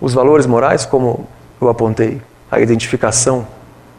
Os 0.00 0.14
valores 0.14 0.46
morais, 0.46 0.86
como 0.86 1.26
eu 1.60 1.68
apontei, 1.68 2.22
a 2.50 2.60
identificação 2.60 3.46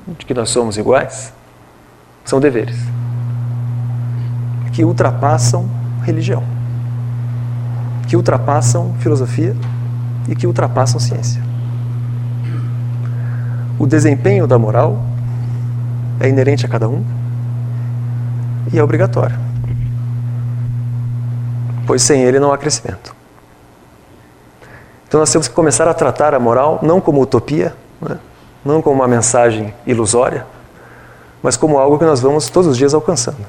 de 0.08 0.26
que 0.26 0.34
nós 0.34 0.50
somos 0.50 0.78
iguais, 0.78 1.34
são 2.24 2.40
deveres 2.40 2.78
que 4.72 4.86
ultrapassam 4.86 5.70
religião, 6.04 6.42
que 8.08 8.16
ultrapassam 8.16 8.96
filosofia 9.00 9.56
e 10.28 10.36
que 10.36 10.48
ultrapassam 10.48 11.00
ciência. 11.00 11.44
O 13.78 13.86
desempenho 13.86 14.48
da 14.48 14.58
moral 14.58 15.02
é 16.20 16.30
inerente 16.30 16.66
a 16.66 16.70
cada 16.70 16.88
um 16.88 17.04
e 18.72 18.78
é 18.80 18.84
obrigatório, 18.84 19.38
pois 21.88 22.02
sem 22.02 22.24
ele 22.24 22.40
não 22.40 22.52
há 22.52 22.58
crescimento. 22.58 23.16
Então 25.08 25.20
nós 25.20 25.32
temos 25.32 25.48
que 25.48 25.54
começar 25.54 25.88
a 25.88 25.94
tratar 25.94 26.34
a 26.36 26.40
moral 26.40 26.80
não 26.84 27.02
como 27.02 27.22
utopia, 27.22 27.76
né? 28.02 28.18
não 28.64 28.82
como 28.82 28.98
uma 28.98 29.08
mensagem 29.08 29.74
ilusória, 29.88 30.46
mas 31.42 31.58
como 31.58 31.78
algo 31.78 31.98
que 31.98 32.06
nós 32.06 32.20
vamos 32.22 32.50
todos 32.50 32.70
os 32.70 32.78
dias 32.78 32.94
alcançando. 32.94 33.46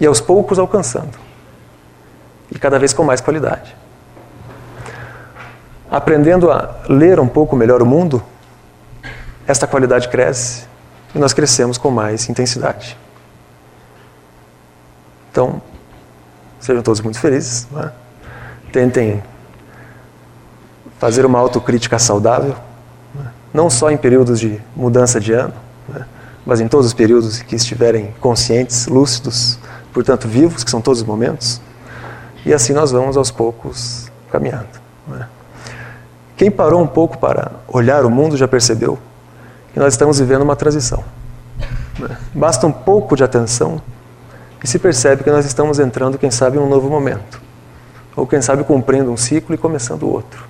E 0.00 0.06
aos 0.06 0.20
poucos 0.20 0.58
alcançando. 0.58 1.16
E 2.50 2.58
cada 2.58 2.78
vez 2.78 2.92
com 2.92 3.04
mais 3.04 3.20
qualidade 3.20 3.76
aprendendo 5.90 6.50
a 6.50 6.76
ler 6.88 7.20
um 7.20 7.28
pouco 7.28 7.56
melhor 7.56 7.80
o 7.80 7.86
mundo, 7.86 8.22
esta 9.46 9.66
qualidade 9.66 10.08
cresce 10.08 10.64
e 11.14 11.18
nós 11.18 11.32
crescemos 11.32 11.78
com 11.78 11.90
mais 11.90 12.28
intensidade. 12.28 12.96
Então, 15.36 15.60
sejam 16.58 16.82
todos 16.82 17.02
muito 17.02 17.20
felizes. 17.20 17.68
É? 17.76 17.90
Tentem 18.72 19.22
fazer 20.98 21.26
uma 21.26 21.38
autocrítica 21.38 21.98
saudável, 21.98 22.56
é? 23.20 23.26
não 23.52 23.68
só 23.68 23.90
em 23.90 23.98
períodos 23.98 24.40
de 24.40 24.58
mudança 24.74 25.20
de 25.20 25.34
ano, 25.34 25.52
é? 25.94 26.04
mas 26.46 26.58
em 26.58 26.68
todos 26.68 26.86
os 26.86 26.94
períodos 26.94 27.42
que 27.42 27.54
estiverem 27.54 28.14
conscientes, 28.18 28.86
lúcidos, 28.86 29.58
portanto 29.92 30.26
vivos, 30.26 30.64
que 30.64 30.70
são 30.70 30.80
todos 30.80 31.02
os 31.02 31.06
momentos. 31.06 31.60
E 32.46 32.54
assim 32.54 32.72
nós 32.72 32.90
vamos 32.90 33.14
aos 33.18 33.30
poucos 33.30 34.10
caminhando. 34.32 34.68
Quem 36.34 36.50
parou 36.50 36.82
um 36.82 36.86
pouco 36.86 37.18
para 37.18 37.50
olhar 37.68 38.06
o 38.06 38.10
mundo 38.10 38.38
já 38.38 38.48
percebeu 38.48 38.98
que 39.74 39.78
nós 39.78 39.92
estamos 39.92 40.18
vivendo 40.18 40.40
uma 40.40 40.56
transição. 40.56 41.04
Né? 41.98 42.16
Basta 42.34 42.66
um 42.66 42.72
pouco 42.72 43.14
de 43.14 43.22
atenção 43.22 43.82
e 44.62 44.66
se 44.66 44.78
percebe 44.78 45.22
que 45.22 45.30
nós 45.30 45.44
estamos 45.44 45.78
entrando, 45.78 46.18
quem 46.18 46.30
sabe, 46.30 46.56
em 46.56 46.60
um 46.60 46.68
novo 46.68 46.88
momento. 46.88 47.40
ou 48.14 48.26
quem 48.26 48.40
sabe 48.40 48.64
cumprindo 48.64 49.10
um 49.12 49.16
ciclo 49.16 49.54
e 49.54 49.58
começando 49.58 50.08
outro. 50.08 50.42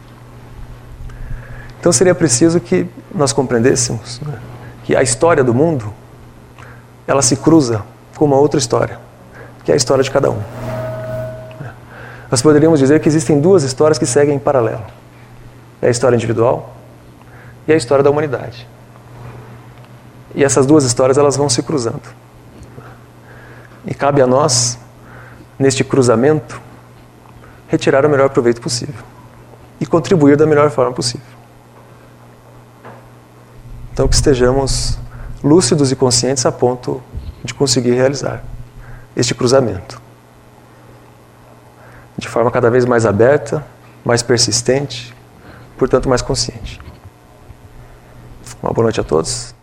Então 1.80 1.92
seria 1.92 2.14
preciso 2.14 2.60
que 2.60 2.88
nós 3.12 3.32
compreendêssemos 3.32 4.20
né, 4.20 4.38
que 4.84 4.94
a 4.94 5.02
história 5.02 5.42
do 5.42 5.52
mundo 5.52 5.92
ela 7.06 7.22
se 7.22 7.36
cruza 7.36 7.82
com 8.16 8.24
uma 8.24 8.36
outra 8.36 8.58
história, 8.58 8.98
que 9.64 9.72
é 9.72 9.74
a 9.74 9.76
história 9.76 10.02
de 10.02 10.10
cada 10.10 10.30
um. 10.30 10.40
Nós 12.30 12.42
poderíamos 12.42 12.80
dizer 12.80 13.00
que 13.00 13.08
existem 13.08 13.40
duas 13.40 13.62
histórias 13.62 13.98
que 13.98 14.06
seguem 14.06 14.36
em 14.36 14.38
paralelo: 14.38 14.84
é 15.80 15.88
a 15.88 15.90
história 15.90 16.16
individual 16.16 16.74
e 17.66 17.72
a 17.72 17.76
história 17.76 18.02
da 18.02 18.10
humanidade. 18.10 18.66
E 20.34 20.44
essas 20.44 20.66
duas 20.66 20.84
histórias 20.84 21.18
elas 21.18 21.36
vão 21.36 21.48
se 21.48 21.62
cruzando. 21.62 22.02
E 23.86 23.94
cabe 23.94 24.20
a 24.20 24.26
nós, 24.26 24.78
neste 25.58 25.84
cruzamento, 25.84 26.60
retirar 27.68 28.04
o 28.04 28.08
melhor 28.08 28.30
proveito 28.30 28.60
possível 28.60 29.02
e 29.80 29.86
contribuir 29.86 30.36
da 30.36 30.46
melhor 30.46 30.70
forma 30.70 30.92
possível. 30.92 31.26
Então, 33.92 34.06
que 34.06 34.14
estejamos 34.14 34.98
lúcidos 35.42 35.90
e 35.92 35.96
conscientes 35.96 36.44
a 36.44 36.52
ponto 36.52 37.02
de 37.42 37.54
conseguir 37.54 37.92
realizar 37.92 38.42
este 39.16 39.34
cruzamento 39.34 40.04
de 42.18 42.28
forma 42.28 42.50
cada 42.50 42.70
vez 42.70 42.84
mais 42.84 43.04
aberta, 43.04 43.64
mais 44.04 44.22
persistente, 44.22 45.14
portanto 45.76 46.08
mais 46.08 46.22
consciente. 46.22 46.80
Uma 48.62 48.72
boa 48.72 48.84
noite 48.84 49.00
a 49.00 49.04
todos. 49.04 49.55